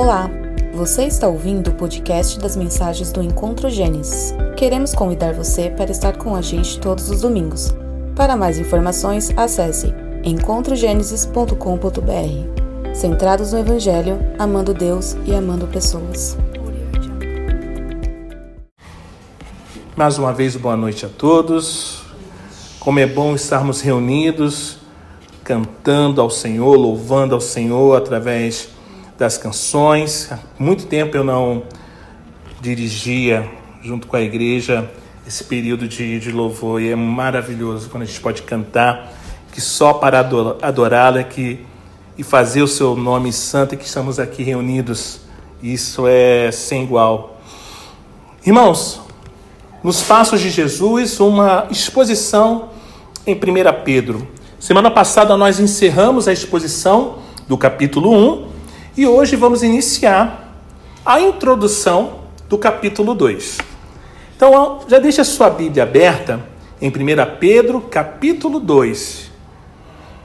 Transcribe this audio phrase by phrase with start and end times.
[0.00, 0.30] Olá,
[0.72, 4.32] você está ouvindo o podcast das mensagens do Encontro Gênesis.
[4.56, 7.74] Queremos convidar você para estar com a gente todos os domingos.
[8.14, 9.92] Para mais informações, acesse
[10.22, 12.94] encontrogenesis.com.br.
[12.94, 16.38] Centrados no Evangelho, amando Deus e amando pessoas.
[19.96, 22.02] Mais uma vez, boa noite a todos.
[22.78, 24.78] Como é bom estarmos reunidos,
[25.42, 28.77] cantando ao Senhor, louvando ao Senhor através
[29.18, 30.30] das canções.
[30.30, 31.64] Há muito tempo eu não
[32.60, 33.50] dirigia
[33.82, 34.88] junto com a igreja
[35.26, 39.12] esse período de, de louvor e é maravilhoso quando a gente pode cantar
[39.52, 41.66] que só para adorá-lo é que
[42.16, 45.20] e fazer o seu nome santo e que estamos aqui reunidos.
[45.62, 47.40] Isso é sem igual.
[48.44, 49.00] Irmãos,
[49.82, 52.70] nos Passos de Jesus, uma exposição
[53.26, 53.38] em 1
[53.84, 54.26] Pedro.
[54.58, 58.12] Semana passada nós encerramos a exposição do capítulo
[58.44, 58.47] 1
[58.98, 60.56] e hoje vamos iniciar
[61.06, 63.58] a introdução do capítulo 2.
[64.34, 66.44] Então, já deixa a sua Bíblia aberta
[66.82, 66.92] em 1
[67.38, 69.30] Pedro, capítulo 2.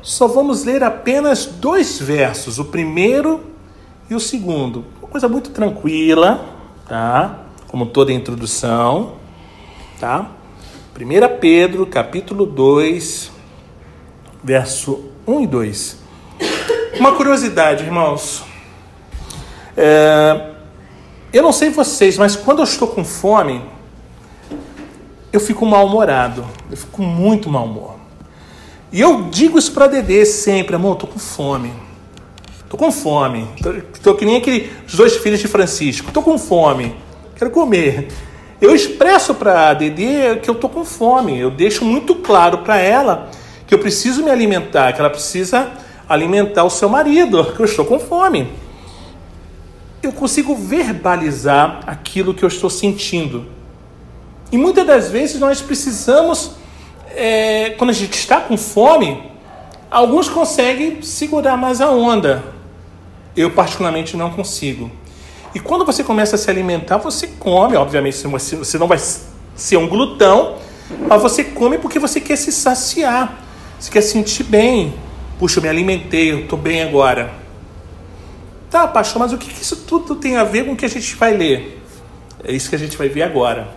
[0.02, 3.44] Só vamos ler apenas dois versos, o primeiro
[4.10, 4.84] e o segundo.
[5.00, 6.44] Uma coisa muito tranquila,
[6.90, 7.42] tá?
[7.68, 9.18] Como toda introdução,
[10.00, 10.32] tá?
[11.00, 13.32] 1 Pedro, capítulo 2,
[14.44, 15.98] verso 1 e 2.
[16.98, 18.52] Uma curiosidade, irmãos.
[19.76, 20.54] É,
[21.32, 23.62] eu não sei vocês, mas quando eu estou com fome,
[25.32, 26.46] eu fico mal-humorado.
[26.70, 27.96] Eu fico muito mau humor.
[28.92, 31.74] E eu digo isso para Dedê sempre, amor, tô com fome.
[32.70, 33.48] Tô com fome.
[33.62, 36.12] Tô, tô que nem aqueles dois filhos de Francisco.
[36.12, 36.96] Tô com fome.
[37.36, 38.10] Quero comer.
[38.62, 41.40] Eu expresso para Dedê que eu tô com fome.
[41.40, 43.32] Eu deixo muito claro para ela
[43.66, 45.72] que eu preciso me alimentar, que ela precisa
[46.08, 48.62] alimentar o seu marido, que eu estou com fome
[50.04, 53.46] eu consigo verbalizar aquilo que eu estou sentindo.
[54.52, 56.52] E muitas das vezes nós precisamos,
[57.16, 59.24] é, quando a gente está com fome,
[59.90, 62.44] alguns conseguem segurar mais a onda.
[63.36, 64.92] Eu, particularmente, não consigo.
[65.56, 69.00] E quando você começa a se alimentar, você come, obviamente, você não vai
[69.56, 70.58] ser um glutão,
[71.08, 73.42] mas você come porque você quer se saciar,
[73.80, 74.94] você quer sentir bem.
[75.40, 77.43] Puxa, eu me alimentei, eu estou bem agora.
[78.74, 81.16] Tá, pastor, mas o que isso tudo tem a ver com o que a gente
[81.16, 81.80] vai ler?
[82.44, 83.68] É isso que a gente vai ver agora.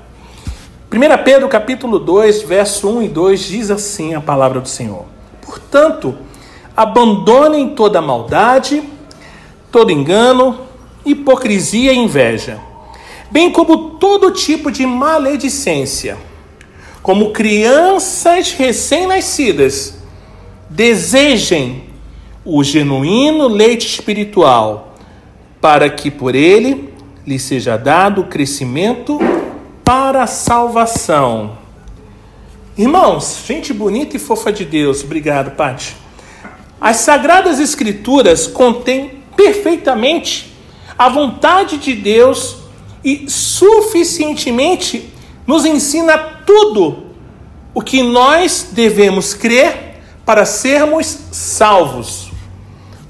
[0.90, 5.04] 1 Pedro capítulo 2, verso 1 e 2 diz assim a palavra do Senhor.
[5.42, 6.16] Portanto,
[6.74, 8.82] abandonem toda maldade,
[9.70, 10.60] todo engano,
[11.04, 12.58] hipocrisia e inveja,
[13.30, 16.16] bem como todo tipo de maledicência.
[17.02, 19.98] Como crianças recém-nascidas,
[20.70, 21.84] desejem
[22.46, 24.85] o genuíno leite espiritual
[25.66, 26.94] para que por ele
[27.27, 29.19] lhe seja dado o crescimento
[29.82, 31.59] para a salvação.
[32.78, 35.97] Irmãos, gente bonita e fofa de Deus, obrigado, Pati.
[36.81, 40.56] As Sagradas Escrituras contêm perfeitamente
[40.97, 42.59] a vontade de Deus
[43.03, 45.12] e suficientemente
[45.48, 46.16] nos ensina
[46.47, 47.06] tudo
[47.75, 52.31] o que nós devemos crer para sermos salvos.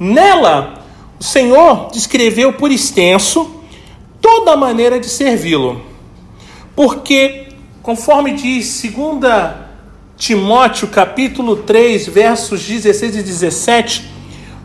[0.00, 0.75] Nela
[1.18, 3.50] o Senhor descreveu por extenso
[4.20, 5.80] toda a maneira de servi-lo.
[6.74, 7.48] Porque,
[7.82, 9.66] conforme diz 2
[10.16, 14.10] Timóteo capítulo 3, versos 16 e 17,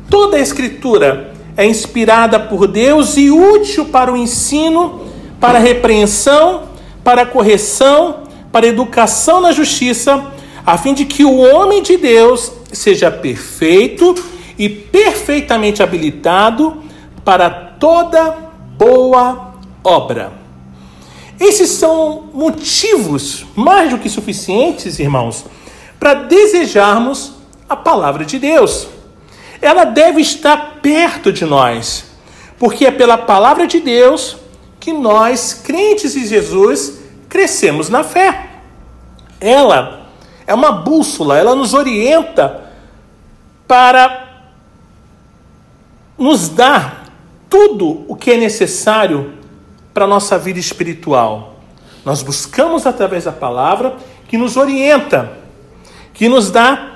[0.10, 5.02] toda a escritura é inspirada por Deus e útil para o ensino,
[5.40, 6.70] para a repreensão,
[7.04, 10.32] para a correção, para a educação na justiça,
[10.66, 14.16] a fim de que o homem de Deus seja perfeito
[14.62, 16.84] e perfeitamente habilitado
[17.26, 18.38] para toda
[18.78, 20.34] boa obra.
[21.40, 25.46] Esses são motivos mais do que suficientes, irmãos,
[26.00, 27.34] para desejarmos
[27.68, 28.88] a palavra de Deus.
[29.60, 32.06] Ela deve estar perto de nós,
[32.60, 34.38] porque é pela palavra de Deus
[34.80, 38.50] que nós, crentes em Jesus, crescemos na fé.
[39.40, 40.06] Ela
[40.46, 42.62] é uma bússola, ela nos orienta
[43.68, 44.30] para
[46.22, 47.06] nos dá
[47.50, 49.34] tudo o que é necessário
[49.92, 51.56] para a nossa vida espiritual.
[52.06, 53.98] Nós buscamos através da palavra
[54.28, 55.40] que nos orienta,
[56.14, 56.94] que nos dá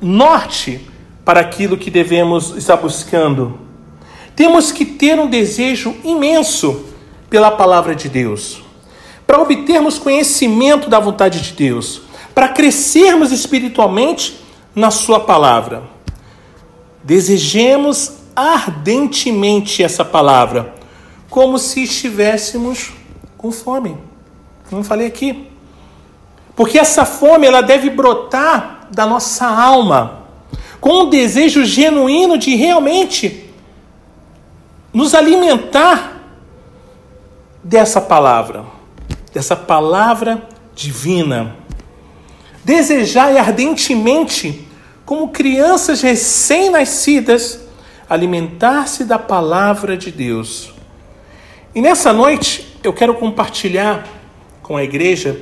[0.00, 0.80] norte
[1.24, 3.60] para aquilo que devemos estar buscando.
[4.34, 6.86] Temos que ter um desejo imenso
[7.30, 8.62] pela palavra de Deus,
[9.24, 12.02] para obtermos conhecimento da vontade de Deus,
[12.34, 14.40] para crescermos espiritualmente
[14.74, 15.84] na Sua palavra.
[17.04, 20.74] Desejemos ardentemente essa palavra,
[21.30, 22.92] como se estivéssemos
[23.36, 23.96] com fome.
[24.70, 25.48] Como falei aqui.
[26.56, 30.24] Porque essa fome ela deve brotar da nossa alma,
[30.80, 33.50] com um desejo genuíno de realmente
[34.92, 36.20] nos alimentar
[37.62, 38.64] dessa palavra,
[39.32, 41.56] dessa palavra divina.
[42.62, 44.66] Desejar ardentemente,
[45.04, 47.63] como crianças recém-nascidas,
[48.14, 50.72] alimentar-se da palavra de Deus.
[51.74, 54.06] E nessa noite eu quero compartilhar
[54.62, 55.40] com a igreja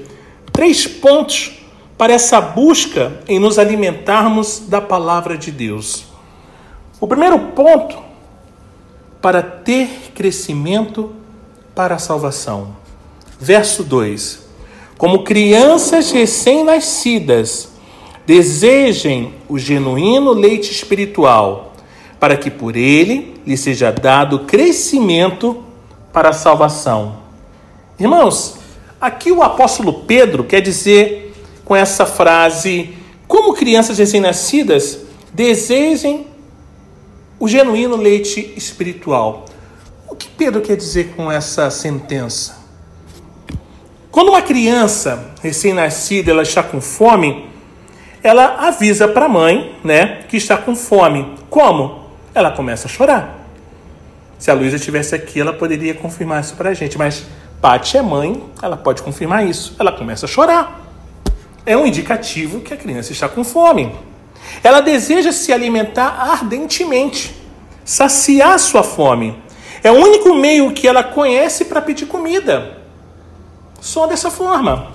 [0.53, 1.63] três pontos
[1.97, 6.05] para essa busca em nos alimentarmos da palavra de Deus.
[7.01, 7.97] O primeiro ponto,
[9.21, 11.15] para ter crescimento
[11.75, 12.77] para a salvação.
[13.39, 14.47] Verso 2:
[14.99, 17.73] Como crianças recém-nascidas,
[18.27, 21.72] desejem o genuíno leite espiritual,
[22.23, 25.65] para que por ele lhe seja dado crescimento
[26.13, 27.17] para a salvação.
[27.99, 28.61] Irmãos,
[29.01, 31.35] aqui o apóstolo Pedro quer dizer
[31.65, 32.95] com essa frase:
[33.27, 35.01] como crianças recém-nascidas,
[35.33, 36.29] desejem
[37.41, 39.47] o genuíno leite espiritual.
[40.09, 42.57] O que Pedro quer dizer com essa sentença?
[44.13, 47.51] Quando uma criança recém-nascida ela está com fome,
[48.23, 51.35] ela avisa para a mãe, né, que está com fome.
[51.51, 52.02] Como?
[52.35, 53.39] Ela começa a chorar.
[54.39, 57.25] Se a Luísa estivesse aqui, ela poderia confirmar isso para a gente, mas
[57.61, 59.77] Paty é mãe, ela pode confirmar isso.
[59.79, 60.81] Ela começa a chorar.
[61.65, 63.95] É um indicativo que a criança está com fome.
[64.65, 67.37] Ela deseja se alimentar ardentemente,
[67.85, 69.41] saciar sua fome.
[69.85, 72.79] É o único meio que ela conhece para pedir comida.
[73.81, 74.89] Só dessa forma.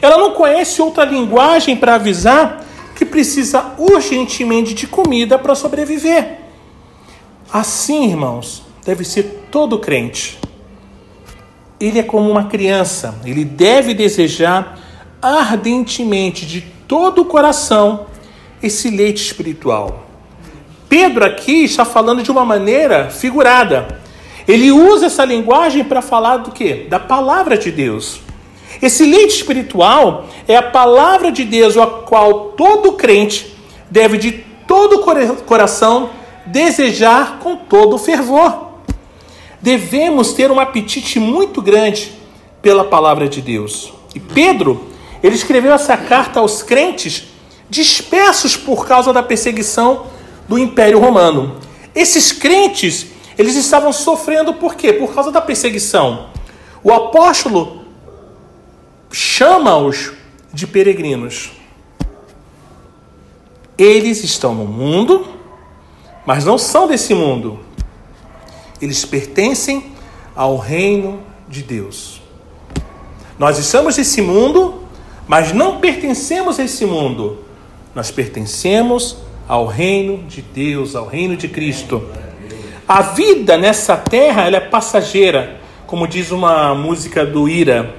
[0.00, 2.64] Ela não conhece outra linguagem para avisar
[2.94, 6.37] que precisa urgentemente de comida para sobreviver.
[7.52, 10.38] Assim, irmãos, deve ser todo crente.
[11.80, 14.78] Ele é como uma criança, ele deve desejar
[15.20, 18.06] ardentemente, de todo o coração,
[18.62, 20.06] esse leite espiritual.
[20.88, 24.00] Pedro aqui está falando de uma maneira figurada.
[24.46, 26.86] Ele usa essa linguagem para falar do que?
[26.88, 28.20] Da palavra de Deus.
[28.80, 33.54] Esse leite espiritual é a palavra de Deus, a qual todo crente
[33.90, 34.32] deve de
[34.66, 36.10] todo o coração
[36.50, 38.68] desejar com todo fervor.
[39.60, 42.12] Devemos ter um apetite muito grande
[42.62, 43.92] pela palavra de Deus.
[44.14, 44.88] E Pedro,
[45.22, 47.28] ele escreveu essa carta aos crentes
[47.68, 50.06] dispersos por causa da perseguição
[50.48, 51.56] do Império Romano.
[51.94, 53.06] Esses crentes
[53.38, 54.92] eles estavam sofrendo por quê?
[54.92, 56.30] Por causa da perseguição.
[56.82, 57.84] O apóstolo
[59.12, 60.12] chama-os
[60.52, 61.52] de peregrinos.
[63.76, 65.37] Eles estão no mundo,
[66.28, 67.58] mas não são desse mundo.
[68.82, 69.92] Eles pertencem
[70.36, 72.20] ao reino de Deus.
[73.38, 74.82] Nós estamos nesse mundo,
[75.26, 77.38] mas não pertencemos a esse mundo.
[77.94, 79.16] Nós pertencemos
[79.48, 82.06] ao reino de Deus, ao reino de Cristo.
[82.86, 87.94] A vida nessa terra ela é passageira, como diz uma música do Ira,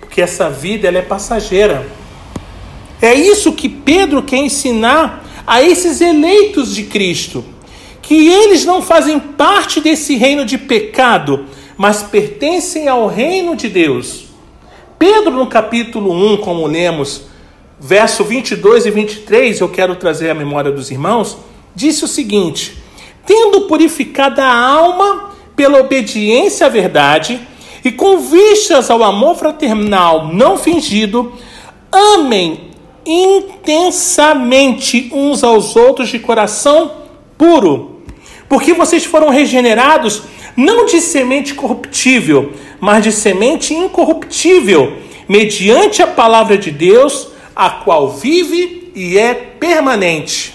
[0.00, 1.86] porque essa vida ela é passageira.
[3.02, 7.44] É isso que Pedro quer ensinar a esses eleitos de Cristo,
[8.06, 14.26] que eles não fazem parte desse reino de pecado, mas pertencem ao reino de Deus.
[14.98, 17.22] Pedro, no capítulo 1, como lemos,
[17.80, 21.38] verso 22 e 23, eu quero trazer à memória dos irmãos,
[21.74, 22.78] disse o seguinte:
[23.26, 27.40] tendo purificado a alma pela obediência à verdade
[27.84, 31.32] e com vistas ao amor fraternal não fingido,
[31.90, 32.70] amem
[33.06, 37.04] intensamente uns aos outros de coração
[37.36, 37.93] puro,
[38.48, 40.22] porque vocês foram regenerados
[40.56, 44.98] não de semente corruptível, mas de semente incorruptível,
[45.28, 50.54] mediante a palavra de Deus, a qual vive e é permanente.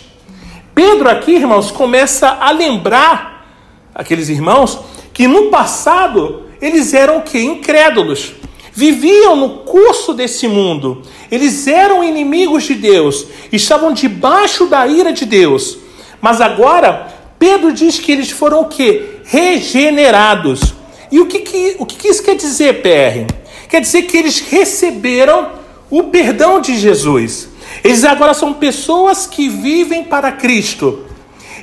[0.74, 3.46] Pedro aqui, irmãos, começa a lembrar
[3.93, 4.79] aqueles irmãos
[5.13, 7.39] que no passado eles eram o que?
[7.39, 8.34] Incrédulos.
[8.72, 11.01] Viviam no curso desse mundo.
[11.29, 13.27] Eles eram inimigos de Deus.
[13.51, 15.77] Estavam debaixo da ira de Deus.
[16.22, 17.08] Mas agora,
[17.39, 19.22] Pedro diz que eles foram o que?
[19.24, 20.75] Regenerados.
[21.10, 23.34] E o que, que, o que, que isso quer dizer, PR?
[23.69, 25.53] Quer dizer que eles receberam
[25.89, 27.48] o perdão de Jesus.
[27.84, 31.05] Eles agora são pessoas que vivem para Cristo.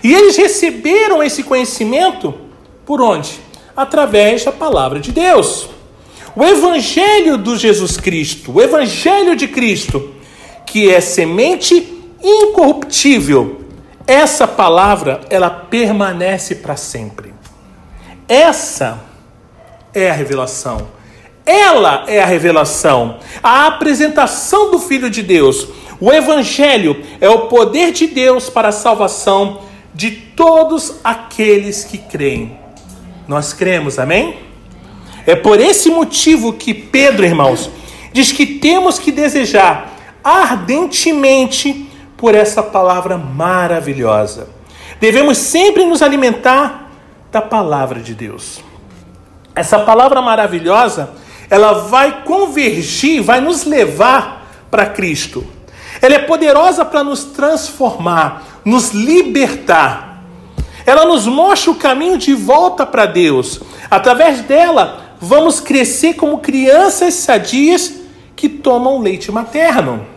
[0.03, 2.35] E eles receberam esse conhecimento
[2.85, 3.39] por onde?
[3.77, 5.69] Através da palavra de Deus.
[6.35, 10.15] O Evangelho do Jesus Cristo, o Evangelho de Cristo,
[10.67, 13.66] que é semente incorruptível,
[14.07, 17.35] essa palavra, ela permanece para sempre.
[18.29, 19.01] Essa
[19.93, 20.89] é a revelação.
[21.45, 25.69] Ela é a revelação, a apresentação do Filho de Deus.
[26.01, 29.61] O Evangelho é o poder de Deus para a salvação
[29.95, 32.59] de todos aqueles que creem.
[33.29, 34.39] Nós cremos, amém?
[35.25, 37.71] É por esse motivo que Pedro, irmãos,
[38.13, 41.86] diz que temos que desejar ardentemente
[42.17, 44.49] por essa palavra maravilhosa.
[45.01, 46.91] Devemos sempre nos alimentar
[47.31, 48.61] da palavra de Deus.
[49.55, 51.11] Essa palavra maravilhosa,
[51.51, 55.47] ela vai convergir, vai nos levar para Cristo.
[56.01, 60.23] Ela é poderosa para nos transformar, nos libertar.
[60.85, 63.61] Ela nos mostra o caminho de volta para Deus.
[63.91, 67.95] Através dela, vamos crescer como crianças sadias
[68.35, 70.16] que tomam leite materno.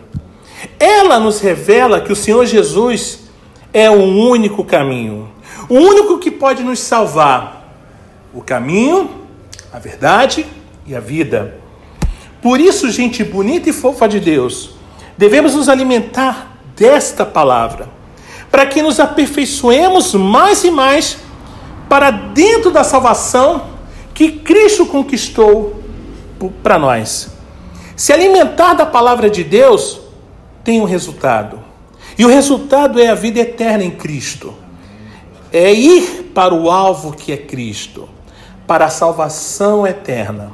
[0.80, 3.24] Ela nos revela que o Senhor Jesus
[3.70, 5.30] é o único caminho,
[5.68, 7.58] o único que pode nos salvar.
[8.32, 9.10] O caminho,
[9.70, 10.46] a verdade
[10.86, 11.58] e a vida.
[12.40, 14.70] Por isso, gente bonita e fofa de Deus,
[15.18, 17.90] devemos nos alimentar desta palavra,
[18.50, 21.18] para que nos aperfeiçoemos mais e mais
[21.90, 23.66] para dentro da salvação
[24.14, 25.82] que Cristo conquistou
[26.62, 27.28] para nós.
[27.94, 30.00] Se alimentar da palavra de Deus
[30.70, 31.58] tem um resultado.
[32.16, 34.54] E o resultado é a vida eterna em Cristo.
[35.52, 38.08] É ir para o alvo que é Cristo,
[38.68, 40.52] para a salvação eterna.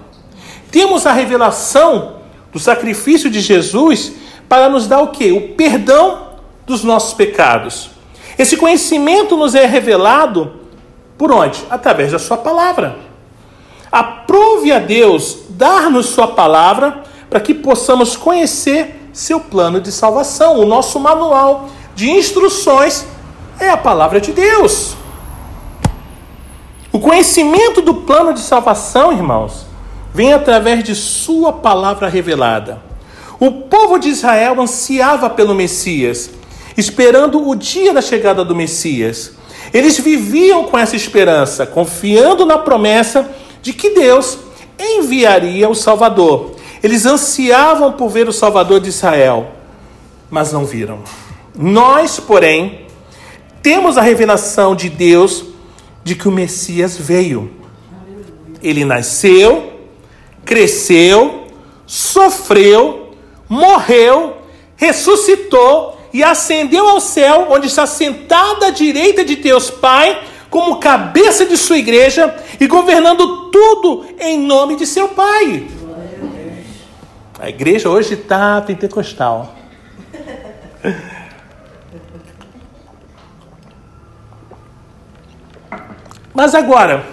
[0.70, 2.16] Temos a revelação
[2.50, 4.14] do sacrifício de Jesus
[4.48, 5.32] para nos dar o que?
[5.32, 6.28] O perdão
[6.64, 7.90] dos nossos pecados.
[8.38, 10.60] Esse conhecimento nos é revelado
[11.18, 11.62] por onde?
[11.68, 12.96] Através da Sua palavra.
[13.92, 20.60] Aprove a Deus dar-nos Sua palavra para que possamos conhecer seu plano de salvação.
[20.60, 23.06] O nosso manual de instruções
[23.58, 24.94] é a palavra de Deus.
[26.92, 29.64] O conhecimento do plano de salvação, irmãos,
[30.12, 32.82] vem através de Sua palavra revelada.
[33.40, 36.30] O povo de Israel ansiava pelo Messias,
[36.76, 39.32] esperando o dia da chegada do Messias.
[39.72, 43.30] Eles viviam com essa esperança, confiando na promessa
[43.62, 44.38] de que Deus
[44.78, 46.55] enviaria o Salvador.
[46.86, 49.50] Eles ansiavam por ver o Salvador de Israel,
[50.30, 51.00] mas não viram.
[51.52, 52.86] Nós, porém,
[53.60, 55.46] temos a revelação de Deus
[56.04, 57.50] de que o Messias veio.
[58.62, 59.80] Ele nasceu,
[60.44, 61.48] cresceu,
[61.84, 63.10] sofreu,
[63.48, 64.36] morreu,
[64.76, 71.44] ressuscitou e ascendeu ao céu, onde está sentado à direita de Deus Pai, como cabeça
[71.44, 75.66] de sua igreja e governando tudo em nome de seu Pai.
[77.38, 79.54] A igreja hoje está pentecostal.
[86.32, 87.06] Mas agora,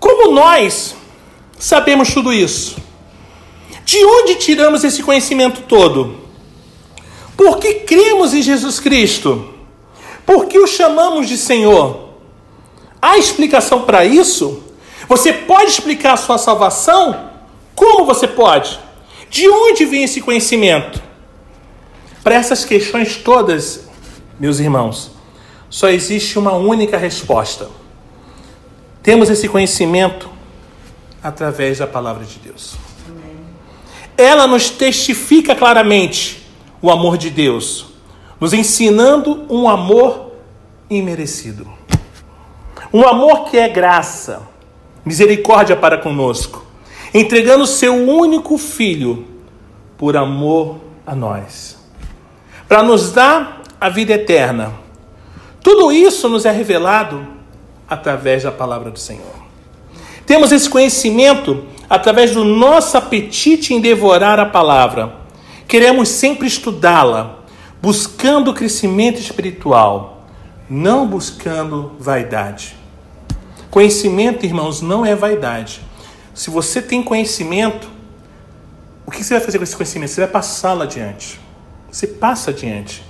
[0.00, 0.96] como nós
[1.56, 2.76] sabemos tudo isso?
[3.84, 6.18] De onde tiramos esse conhecimento todo?
[7.36, 9.54] Por que cremos em Jesus Cristo?
[10.26, 12.10] Por que o chamamos de Senhor?
[13.00, 14.64] Há explicação para isso?
[15.08, 17.31] Você pode explicar a sua salvação
[17.74, 18.78] como você pode?
[19.30, 21.02] De onde vem esse conhecimento?
[22.22, 23.88] Para essas questões todas,
[24.38, 25.12] meus irmãos,
[25.68, 27.68] só existe uma única resposta.
[29.02, 30.30] Temos esse conhecimento
[31.22, 32.74] através da palavra de Deus.
[34.16, 36.46] Ela nos testifica claramente
[36.80, 37.86] o amor de Deus,
[38.38, 40.32] nos ensinando um amor
[40.90, 41.66] imerecido.
[42.92, 44.42] Um amor que é graça,
[45.04, 46.71] misericórdia para conosco
[47.12, 49.26] entregando seu único filho
[49.98, 51.78] por amor a nós,
[52.68, 54.72] para nos dar a vida eterna.
[55.62, 57.26] Tudo isso nos é revelado
[57.88, 59.42] através da palavra do Senhor.
[60.26, 65.14] Temos esse conhecimento através do nosso apetite em devorar a palavra.
[65.68, 67.40] Queremos sempre estudá-la,
[67.82, 70.26] buscando crescimento espiritual,
[70.70, 72.76] não buscando vaidade.
[73.70, 75.80] Conhecimento, irmãos, não é vaidade.
[76.34, 77.90] Se você tem conhecimento,
[79.06, 80.10] o que você vai fazer com esse conhecimento?
[80.10, 81.40] Você vai passá-lo adiante.
[81.90, 83.02] Você passa adiante.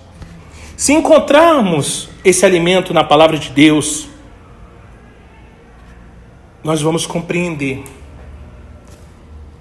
[0.76, 4.08] Se encontrarmos esse alimento na palavra de Deus,
[6.64, 7.84] nós vamos compreender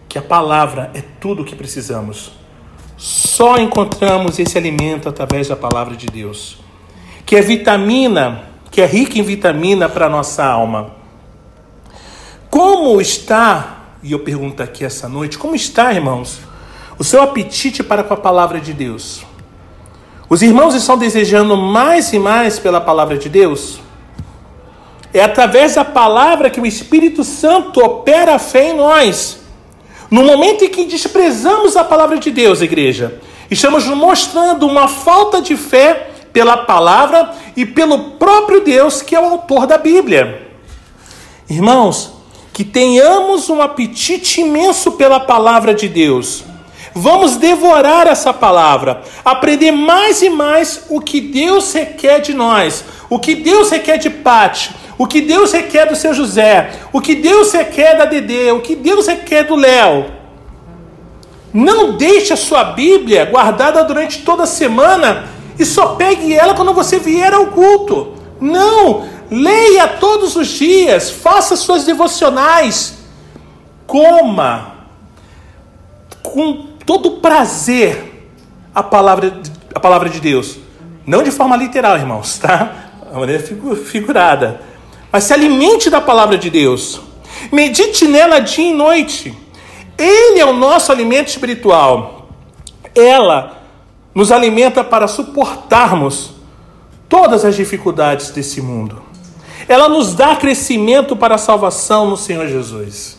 [0.07, 2.31] que a palavra é tudo o que precisamos.
[2.97, 6.57] Só encontramos esse alimento através da palavra de Deus,
[7.25, 11.00] que é vitamina, que é rica em vitamina para a nossa alma.
[12.51, 16.41] Como está, e eu pergunto aqui essa noite, como está, irmãos,
[16.99, 19.25] o seu apetite para com a palavra de Deus?
[20.29, 23.79] Os irmãos estão desejando mais e mais pela palavra de Deus?
[25.13, 29.39] É através da palavra que o Espírito Santo opera a fé em nós.
[30.09, 35.55] No momento em que desprezamos a palavra de Deus, igreja, estamos mostrando uma falta de
[35.55, 40.49] fé pela palavra e pelo próprio Deus, que é o autor da Bíblia.
[41.49, 42.20] Irmãos,
[42.53, 46.43] que tenhamos um apetite imenso pela palavra de Deus.
[46.93, 53.17] Vamos devorar essa palavra, aprender mais e mais o que Deus requer de nós, o
[53.17, 57.53] que Deus requer de Pati, o que Deus requer do seu José, o que Deus
[57.53, 60.05] requer da Dedê, o que Deus requer do Léo.
[61.53, 65.25] Não deixe a sua Bíblia guardada durante toda a semana
[65.57, 68.13] e só pegue ela quando você vier ao culto.
[68.39, 69.20] Não!
[69.31, 72.97] Leia todos os dias, faça suas devocionais,
[73.87, 74.73] coma
[76.21, 78.29] com todo prazer
[78.75, 79.39] a palavra,
[79.73, 80.57] a palavra de Deus.
[81.05, 82.89] Não de forma literal, irmãos, tá?
[83.09, 83.41] De maneira
[83.85, 84.61] figurada.
[85.09, 86.99] Mas se alimente da palavra de Deus.
[87.53, 89.33] Medite nela dia e noite.
[89.97, 92.29] Ele é o nosso alimento espiritual.
[92.93, 93.61] Ela
[94.13, 96.31] nos alimenta para suportarmos
[97.07, 99.10] todas as dificuldades desse mundo.
[99.71, 103.17] Ela nos dá crescimento para a salvação no Senhor Jesus.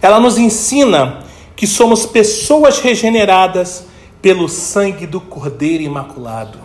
[0.00, 1.24] Ela nos ensina
[1.56, 3.84] que somos pessoas regeneradas
[4.22, 6.60] pelo sangue do Cordeiro Imaculado.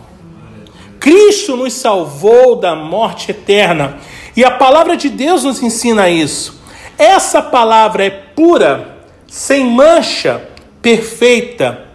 [1.00, 3.98] Cristo nos salvou da morte eterna
[4.36, 6.62] e a palavra de Deus nos ensina isso.
[6.96, 10.48] Essa palavra é pura, sem mancha,
[10.80, 11.88] perfeita,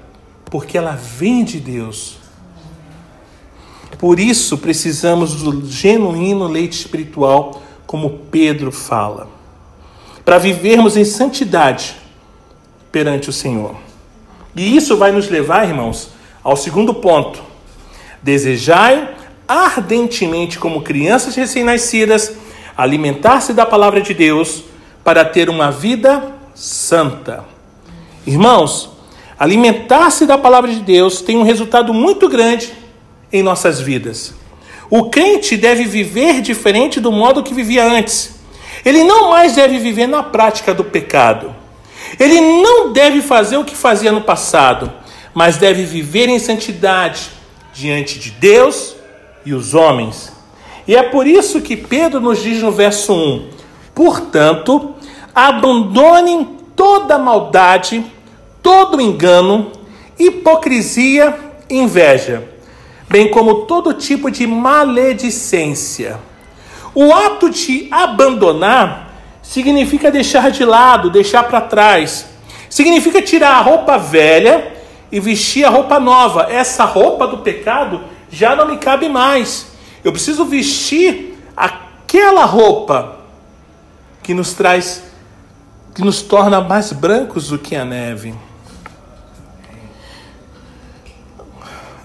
[0.43, 2.16] porque ela vem de Deus.
[3.97, 9.27] Por isso precisamos do genuíno leite espiritual, como Pedro fala,
[10.23, 11.95] para vivermos em santidade
[12.91, 13.75] perante o Senhor.
[14.55, 16.09] E isso vai nos levar, irmãos,
[16.43, 17.41] ao segundo ponto.
[18.21, 19.15] Desejai
[19.47, 22.33] ardentemente, como crianças recém-nascidas,
[22.75, 24.63] alimentar-se da palavra de Deus
[25.03, 27.45] para ter uma vida santa.
[28.25, 28.97] Irmãos,
[29.39, 32.73] Alimentar-se da palavra de Deus tem um resultado muito grande
[33.31, 34.33] em nossas vidas.
[34.89, 38.35] O crente deve viver diferente do modo que vivia antes.
[38.85, 41.53] Ele não mais deve viver na prática do pecado.
[42.19, 44.91] Ele não deve fazer o que fazia no passado,
[45.33, 47.29] mas deve viver em santidade
[47.73, 48.95] diante de Deus
[49.45, 50.31] e os homens.
[50.87, 53.49] E é por isso que Pedro nos diz no verso 1:
[53.93, 54.95] Portanto,
[55.35, 58.05] abandonem toda maldade
[58.63, 59.71] todo engano,
[60.17, 61.37] hipocrisia
[61.69, 62.43] e inveja,
[63.09, 66.19] bem como todo tipo de maledicência.
[66.93, 72.27] O ato de abandonar significa deixar de lado, deixar para trás.
[72.69, 74.73] Significa tirar a roupa velha
[75.11, 76.47] e vestir a roupa nova.
[76.49, 79.67] Essa roupa do pecado já não me cabe mais.
[80.03, 83.17] Eu preciso vestir aquela roupa
[84.21, 85.03] que nos traz,
[85.95, 88.33] que nos torna mais brancos do que a neve.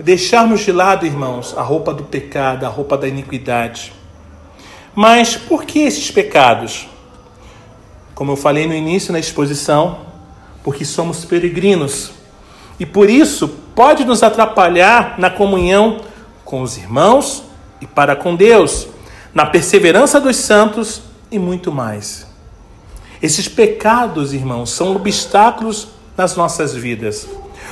[0.02, 3.92] Deixarmos de lado, irmãos, a roupa do pecado, a roupa da iniquidade.
[4.94, 6.88] Mas por que esses pecados?
[8.14, 10.00] Como eu falei no início na exposição,
[10.62, 12.12] porque somos peregrinos
[12.78, 16.00] e por isso pode nos atrapalhar na comunhão
[16.44, 17.44] com os irmãos
[17.80, 18.88] e para com Deus,
[19.32, 22.26] na perseverança dos santos e muito mais.
[23.22, 27.28] Esses pecados, irmãos, são obstáculos nas nossas vidas.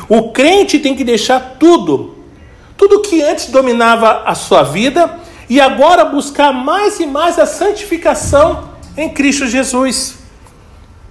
[0.09, 2.19] O crente tem que deixar tudo
[2.81, 8.71] tudo que antes dominava a sua vida e agora buscar mais e mais a santificação
[8.97, 10.14] em Cristo Jesus.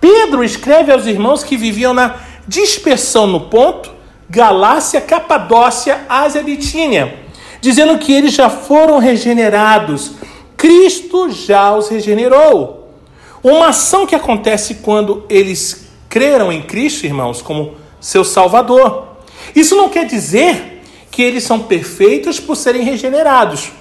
[0.02, 2.16] Pedro escreve aos irmãos que viviam na
[2.48, 3.92] dispersão no ponto,
[4.28, 7.20] Galácia, Capadócia, Ásia Bitínia,
[7.62, 10.14] dizendo que eles já foram regenerados.
[10.58, 12.96] Cristo já os regenerou.
[13.44, 19.10] Uma ação que acontece quando eles creram em Cristo, irmãos, como seu Salvador.
[19.56, 20.79] Isso não quer dizer
[21.20, 23.74] que eles são perfeitos por serem regenerados,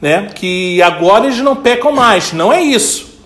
[0.00, 0.30] né?
[0.32, 2.32] Que agora eles não pecam mais.
[2.32, 3.18] Não é isso.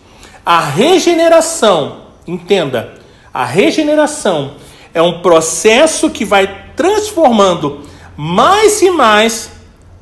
[0.43, 2.95] A regeneração, entenda,
[3.35, 4.55] a regeneração
[4.95, 7.83] é um processo que vai transformando
[8.17, 9.51] mais e mais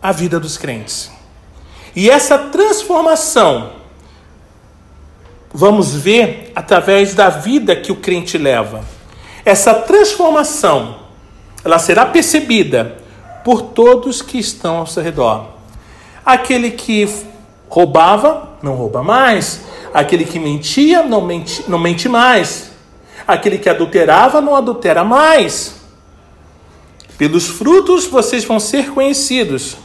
[0.00, 1.10] a vida dos crentes.
[1.96, 3.72] E essa transformação
[5.52, 8.84] vamos ver através da vida que o crente leva.
[9.44, 11.00] Essa transformação,
[11.64, 13.02] ela será percebida
[13.44, 15.46] por todos que estão ao seu redor.
[16.24, 17.06] Aquele que
[17.68, 19.60] roubava, não rouba mais.
[19.92, 22.70] Aquele que mentia, não mente, não mente mais.
[23.28, 25.74] Aquele que adulterava, não adultera mais.
[27.18, 29.76] Pelos frutos vocês vão ser conhecidos.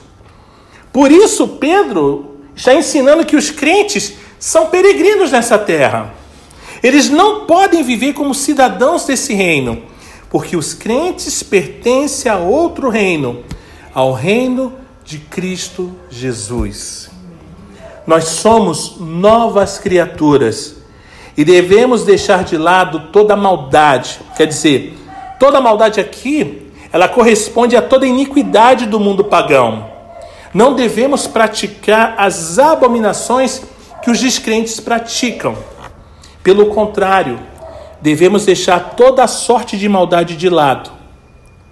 [0.91, 6.13] Por isso, Pedro está ensinando que os crentes são peregrinos nessa terra.
[6.82, 9.84] Eles não podem viver como cidadãos desse reino,
[10.30, 13.44] porque os crentes pertencem a outro reino,
[13.94, 17.10] ao reino de Cristo Jesus.
[18.06, 20.78] Nós somos novas criaturas
[21.36, 24.20] e devemos deixar de lado toda maldade.
[24.36, 24.98] Quer dizer,
[25.39, 29.89] toda maldade aqui, ela corresponde a toda iniquidade do mundo pagão.
[30.54, 33.62] Não devemos praticar as abominações
[34.02, 35.56] que os descrentes praticam.
[36.42, 37.39] Pelo contrário,
[38.02, 40.92] devemos deixar toda sorte de maldade de lado,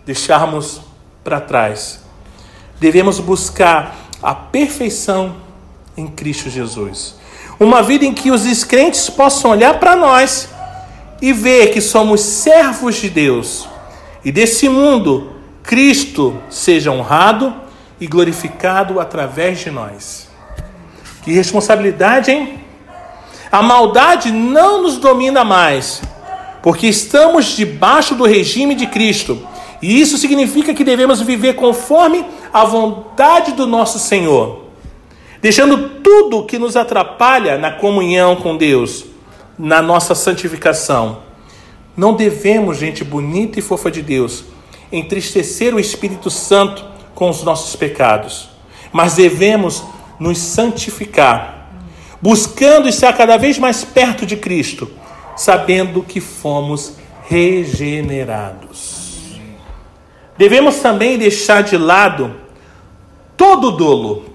[0.05, 0.81] deixarmos
[1.23, 2.01] para trás.
[2.79, 5.35] Devemos buscar a perfeição
[5.95, 7.15] em Cristo Jesus.
[7.59, 10.49] Uma vida em que os descrentes possam olhar para nós
[11.21, 13.67] e ver que somos servos de Deus.
[14.23, 15.31] E desse mundo,
[15.63, 17.53] Cristo seja honrado
[17.99, 20.27] e glorificado através de nós.
[21.23, 22.59] Que responsabilidade, hein?
[23.51, 26.01] A maldade não nos domina mais,
[26.61, 29.45] porque estamos debaixo do regime de Cristo.
[29.81, 34.65] E isso significa que devemos viver conforme a vontade do nosso Senhor,
[35.41, 39.05] deixando tudo que nos atrapalha na comunhão com Deus,
[39.57, 41.19] na nossa santificação.
[41.95, 44.45] Não devemos, gente bonita e fofa de Deus,
[44.91, 48.49] entristecer o Espírito Santo com os nossos pecados,
[48.91, 49.83] mas devemos
[50.19, 51.71] nos santificar,
[52.21, 54.89] buscando estar cada vez mais perto de Cristo,
[55.37, 56.95] sabendo que fomos
[57.29, 59.05] regenerados.
[60.37, 62.35] Devemos também deixar de lado
[63.37, 64.25] todo dolo,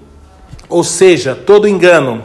[0.69, 2.23] ou seja, todo engano.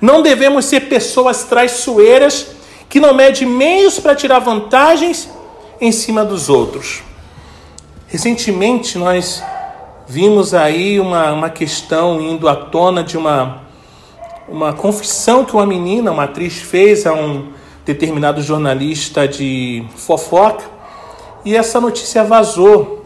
[0.00, 2.48] Não devemos ser pessoas traiçoeiras
[2.88, 5.28] que não medem meios para tirar vantagens
[5.80, 7.02] em cima dos outros.
[8.06, 9.42] Recentemente nós
[10.06, 13.62] vimos aí uma, uma questão indo à tona de uma,
[14.48, 17.52] uma confissão que uma menina, uma atriz, fez a um
[17.84, 20.64] determinado jornalista de fofoca
[21.44, 23.04] e essa notícia vazou.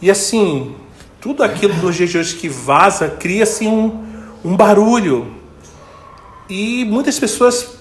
[0.00, 0.74] E assim,
[1.20, 4.04] tudo aquilo dos dias que vaza cria-se um,
[4.44, 5.34] um barulho.
[6.48, 7.76] E muitas pessoas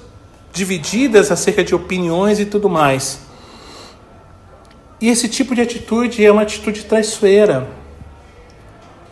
[0.52, 3.20] divididas acerca de opiniões e tudo mais.
[5.00, 7.68] E esse tipo de atitude é uma atitude traiçoeira.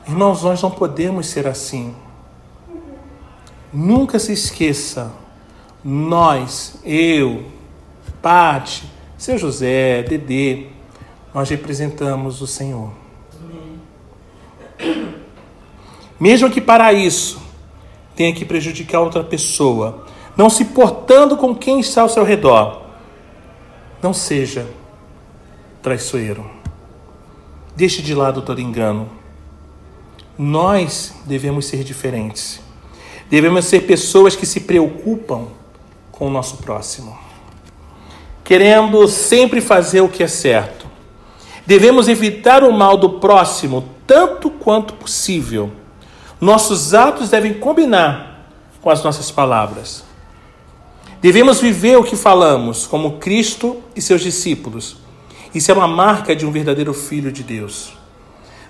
[0.07, 1.93] Irmãos, nós não podemos ser assim.
[3.71, 5.11] Nunca se esqueça,
[5.83, 7.45] nós, eu,
[8.21, 8.83] Pati,
[9.17, 10.67] seu José, Dedê,
[11.33, 12.91] nós representamos o Senhor.
[16.19, 17.41] Mesmo que para isso
[18.15, 20.05] tenha que prejudicar outra pessoa,
[20.37, 22.83] não se portando com quem está ao seu redor,
[24.01, 24.67] não seja
[25.81, 26.49] traiçoeiro.
[27.75, 29.23] Deixe de lado todo engano
[30.37, 32.59] nós devemos ser diferentes.
[33.29, 35.47] Devemos ser pessoas que se preocupam
[36.13, 37.17] com o nosso próximo,
[38.43, 40.87] querendo sempre fazer o que é certo.
[41.65, 45.71] Devemos evitar o mal do próximo tanto quanto possível.
[46.39, 48.47] Nossos atos devem combinar
[48.81, 50.03] com as nossas palavras.
[51.21, 54.97] Devemos viver o que falamos, como Cristo e seus discípulos.
[55.55, 57.93] Isso é uma marca de um verdadeiro filho de Deus.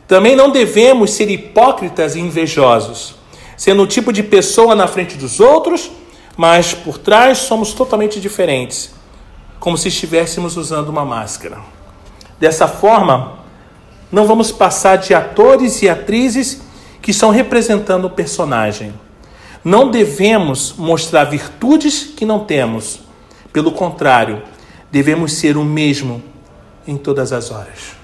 [0.07, 3.15] Também não devemos ser hipócritas e invejosos,
[3.57, 5.89] sendo o tipo de pessoa na frente dos outros,
[6.35, 8.93] mas por trás somos totalmente diferentes,
[9.59, 11.59] como se estivéssemos usando uma máscara.
[12.39, 13.39] Dessa forma,
[14.11, 16.61] não vamos passar de atores e atrizes
[17.01, 18.93] que estão representando o personagem.
[19.63, 22.99] Não devemos mostrar virtudes que não temos.
[23.51, 24.41] Pelo contrário,
[24.91, 26.21] devemos ser o mesmo
[26.85, 28.03] em todas as horas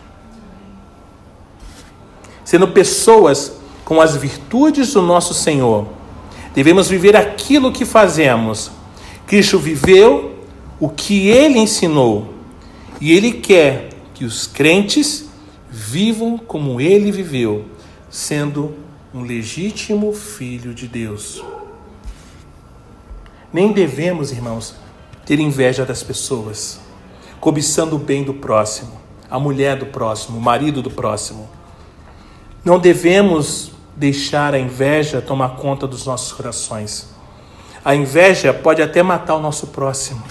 [2.49, 3.53] sendo pessoas
[3.85, 5.85] com as virtudes do nosso Senhor.
[6.59, 8.69] Devemos viver aquilo que fazemos.
[9.25, 10.43] Cristo viveu
[10.77, 12.33] o que ele ensinou
[12.99, 15.29] e ele quer que os crentes
[15.69, 17.63] vivam como ele viveu,
[18.09, 18.75] sendo
[19.13, 21.41] um legítimo filho de Deus.
[23.53, 24.75] Nem devemos, irmãos,
[25.25, 26.81] ter inveja das pessoas,
[27.39, 28.99] cobiçando o bem do próximo,
[29.31, 31.49] a mulher do próximo, o marido do próximo.
[32.65, 37.09] Não devemos deixar a inveja tomar conta dos nossos corações.
[37.83, 40.23] A inveja pode até matar o nosso próximo.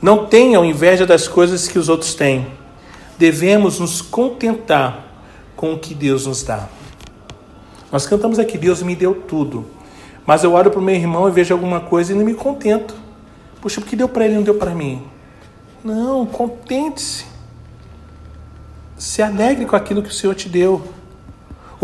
[0.00, 2.46] Não tenham inveja das coisas que os outros têm.
[3.18, 5.04] Devemos nos contentar
[5.56, 6.68] com o que Deus nos dá.
[7.90, 9.66] Nós cantamos aqui: Deus me deu tudo.
[10.24, 12.94] Mas eu olho para o meu irmão e vejo alguma coisa e não me contento.
[13.60, 15.02] Puxa, o que deu para ele não deu para mim?
[15.82, 17.24] Não, contente-se.
[18.96, 20.82] se alegre com aquilo que o Senhor te deu.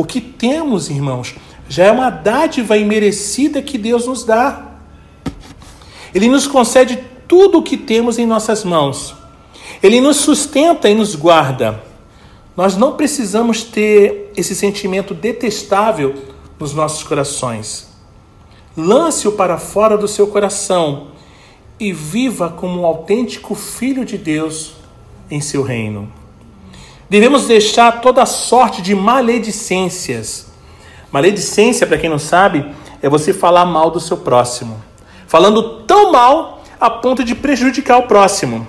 [0.01, 1.35] O que temos, irmãos,
[1.69, 4.77] já é uma dádiva imerecida que Deus nos dá.
[6.15, 9.15] Ele nos concede tudo o que temos em nossas mãos.
[9.83, 11.85] Ele nos sustenta e nos guarda.
[12.57, 16.15] Nós não precisamos ter esse sentimento detestável
[16.59, 17.91] nos nossos corações.
[18.75, 21.09] Lance-o para fora do seu coração
[21.79, 24.73] e viva como um autêntico filho de Deus
[25.31, 26.20] em seu reino.
[27.11, 30.47] Devemos deixar toda sorte de maledicências.
[31.11, 32.65] Maledicência, para quem não sabe,
[33.03, 34.81] é você falar mal do seu próximo.
[35.27, 38.67] Falando tão mal a ponto de prejudicar o próximo.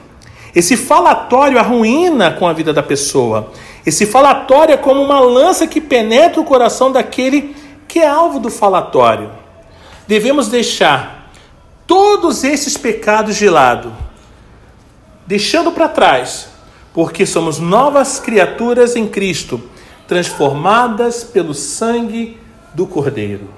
[0.56, 3.52] Esse falatório arruína com a vida da pessoa.
[3.86, 7.56] Esse falatório é como uma lança que penetra o coração daquele
[7.88, 9.32] que é alvo do falatório.
[10.08, 11.32] Devemos deixar
[11.86, 13.94] todos esses pecados de lado,
[15.28, 16.51] deixando para trás,
[16.94, 19.62] porque somos novas criaturas em Cristo,
[20.08, 22.38] transformadas pelo sangue
[22.74, 23.50] do Cordeiro.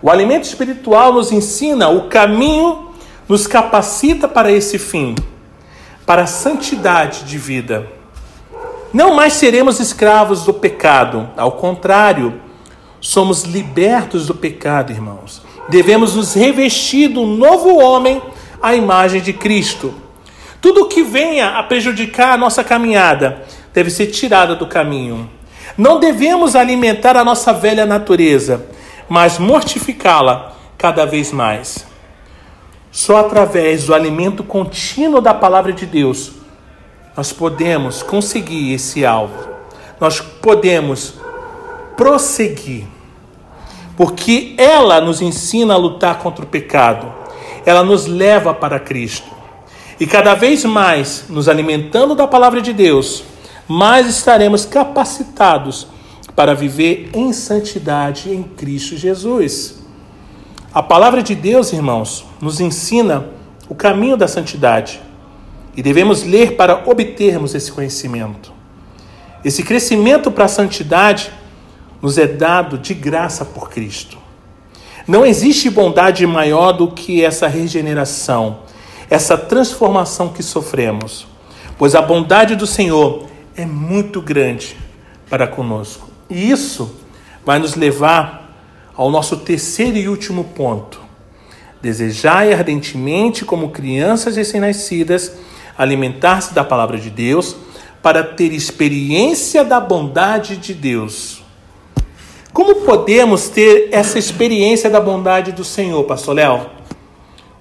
[0.00, 2.90] O alimento espiritual nos ensina o caminho,
[3.28, 5.14] nos capacita para esse fim,
[6.04, 7.86] para a santidade de vida.
[8.92, 12.40] Não mais seremos escravos do pecado, ao contrário,
[13.00, 15.42] somos libertos do pecado, irmãos.
[15.68, 18.22] Devemos nos revestir do novo homem
[18.62, 20.03] à imagem de Cristo.
[20.64, 23.42] Tudo que venha a prejudicar a nossa caminhada
[23.74, 25.28] deve ser tirado do caminho.
[25.76, 28.64] Não devemos alimentar a nossa velha natureza,
[29.06, 31.86] mas mortificá-la cada vez mais.
[32.90, 36.32] Só através do alimento contínuo da palavra de Deus
[37.14, 39.46] nós podemos conseguir esse alvo,
[40.00, 41.16] nós podemos
[41.94, 42.86] prosseguir,
[43.98, 47.12] porque ela nos ensina a lutar contra o pecado,
[47.66, 49.33] ela nos leva para Cristo.
[49.98, 53.24] E cada vez mais, nos alimentando da palavra de Deus,
[53.68, 55.86] mais estaremos capacitados
[56.34, 59.76] para viver em santidade em Cristo Jesus.
[60.72, 63.26] A palavra de Deus, irmãos, nos ensina
[63.68, 65.00] o caminho da santidade.
[65.76, 68.52] E devemos ler para obtermos esse conhecimento.
[69.44, 71.30] Esse crescimento para a santidade
[72.02, 74.18] nos é dado de graça por Cristo.
[75.06, 78.60] Não existe bondade maior do que essa regeneração,
[79.08, 81.26] essa transformação que sofremos,
[81.78, 84.76] pois a bondade do Senhor é muito grande
[85.28, 86.08] para conosco.
[86.28, 86.94] E isso
[87.44, 88.44] vai nos levar
[88.96, 91.00] ao nosso terceiro e último ponto.
[91.82, 95.32] Desejai ardentemente, como crianças recém-nascidas,
[95.76, 97.56] alimentar-se da palavra de Deus
[98.02, 101.42] para ter experiência da bondade de Deus.
[102.52, 106.73] Como podemos ter essa experiência da bondade do Senhor, Pastor Léo?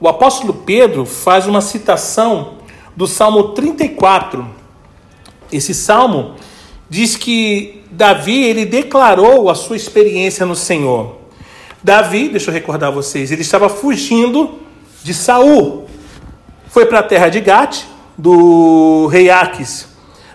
[0.04, 2.56] O apóstolo Pedro faz uma citação
[2.94, 4.46] do Salmo 34.
[5.50, 6.36] Esse salmo
[6.90, 11.20] diz que Davi ele declarou a sua experiência no Senhor.
[11.82, 14.60] Davi, deixa eu recordar vocês, ele estava fugindo
[15.02, 15.88] de Saul.
[16.68, 17.84] Foi para a terra de Gate,
[18.18, 19.88] do rei Aques.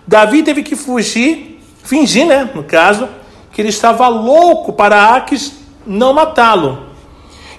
[0.07, 3.07] Davi teve que fugir, fingir, né, no caso,
[3.53, 5.53] que ele estava louco para Aques
[5.87, 6.85] não matá-lo.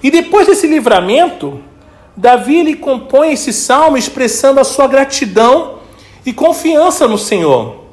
[0.02, 1.69] E depois desse livramento,
[2.20, 5.78] Davi ele compõe esse salmo expressando a sua gratidão
[6.24, 7.84] e confiança no Senhor.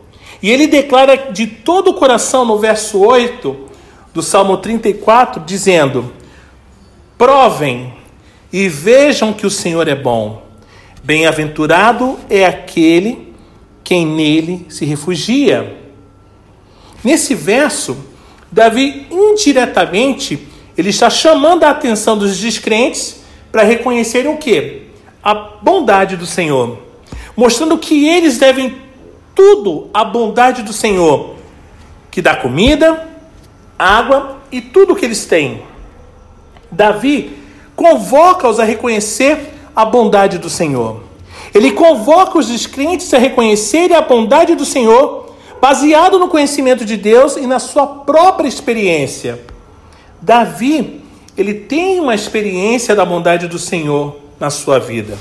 [0.42, 3.56] E ele declara de todo o coração no verso 8
[4.14, 6.14] do Salmo 34, dizendo:
[7.18, 7.94] Provem
[8.52, 10.48] e vejam que o Senhor é bom
[11.08, 13.34] Bem-aventurado é aquele
[13.82, 15.78] quem nele se refugia.
[17.02, 17.96] Nesse verso,
[18.52, 23.17] Davi indiretamente ele está chamando a atenção dos descrentes
[23.52, 24.88] para reconhecerem o que?
[25.24, 26.78] A bondade do Senhor,
[27.36, 28.78] mostrando que eles devem
[29.36, 31.36] tudo à bondade do Senhor,
[32.10, 33.08] que dá comida,
[33.78, 35.62] água e tudo o que eles têm.
[36.72, 37.38] Davi
[37.76, 41.04] convoca-os a reconhecer a bondade do Senhor.
[41.54, 47.38] Ele convoca os descrentes a reconhecerem a bondade do Senhor, baseado no conhecimento de Deus
[47.38, 49.40] e na sua própria experiência.
[50.22, 51.04] Davi,
[51.38, 55.18] ele tem uma experiência da bondade do Senhor na sua vida.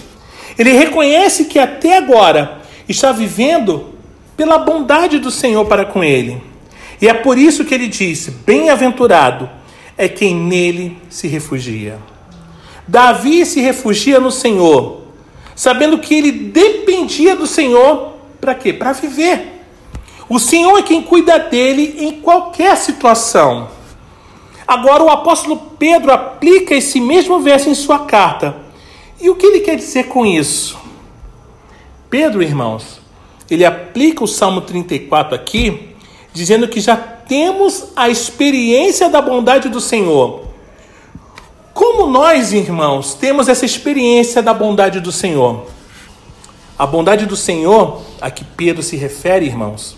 [0.59, 3.95] Ele reconhece que até agora está vivendo
[4.37, 6.41] pela bondade do Senhor para com ele.
[7.01, 9.49] E é por isso que ele disse: Bem-aventurado
[9.99, 11.99] é quem nele se refugia.
[12.89, 15.03] Davi se refugia no Senhor,
[15.55, 18.73] sabendo que ele dependia do Senhor para quê?
[18.73, 19.65] Para viver.
[20.29, 23.76] O Senhor é quem cuida dele em qualquer situação.
[24.67, 28.57] Agora o apóstolo Pedro aplica esse mesmo verso em sua carta.
[29.21, 30.77] E o que ele quer dizer com isso?
[32.11, 33.01] Pedro, irmãos,
[33.51, 35.95] ele aplica o Salmo 34 aqui,
[36.33, 40.47] dizendo que já temos a experiência da bondade do Senhor.
[41.73, 45.67] Como nós, irmãos, temos essa experiência da bondade do Senhor?
[46.79, 49.97] A bondade do Senhor, a que Pedro se refere, irmãos,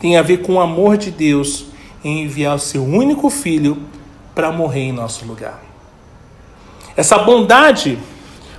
[0.00, 1.66] tem a ver com o amor de Deus
[2.04, 3.78] em enviar o seu único filho
[4.38, 5.60] para morrer em nosso lugar.
[6.96, 7.98] Essa bondade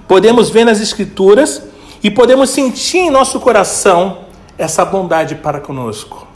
[0.10, 1.64] podemos ver nas Escrituras
[2.04, 4.26] e podemos sentir em nosso coração
[4.58, 6.28] essa bondade para conosco.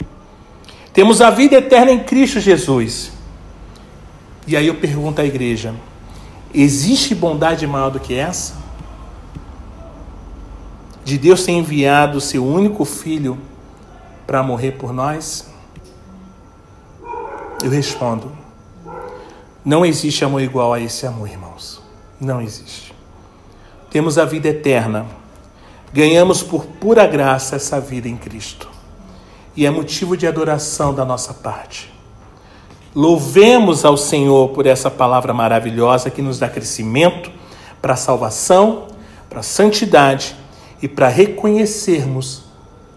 [0.94, 3.12] Temos a vida eterna em Cristo Jesus.
[4.46, 5.74] E aí eu pergunto à igreja:
[6.54, 8.54] existe bondade maior do que essa?
[11.04, 13.38] De Deus ter enviado o seu único filho
[14.26, 15.52] para morrer por nós?
[17.62, 18.43] Eu respondo:
[19.64, 21.80] não existe amor igual a esse amor, irmãos.
[22.20, 22.94] Não existe.
[23.90, 25.06] Temos a vida eterna.
[25.92, 28.68] Ganhamos por pura graça essa vida em Cristo
[29.56, 31.92] e é motivo de adoração da nossa parte.
[32.94, 37.30] Louvemos ao Senhor por essa palavra maravilhosa que nos dá crescimento
[37.80, 38.88] para a salvação,
[39.28, 40.36] para a santidade
[40.82, 42.44] e para reconhecermos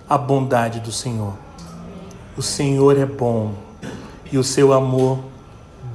[0.10, 1.34] a bondade do Senhor.
[2.36, 3.53] O Senhor é bom
[4.32, 5.19] e o seu amor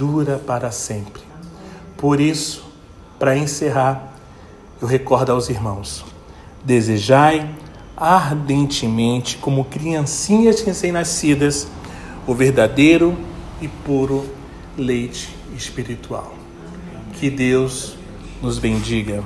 [0.02, 1.22] dura para sempre.
[1.96, 2.64] Por isso,
[3.20, 4.12] para encerrar,
[4.80, 6.04] eu recordo aos irmãos:
[6.64, 7.48] desejai
[7.96, 11.68] ardentemente, como criancinhas recém-nascidas,
[12.26, 13.16] o verdadeiro
[13.60, 14.28] e puro
[14.76, 16.34] leite espiritual.
[17.20, 17.94] Que Deus
[18.42, 19.22] nos bendiga.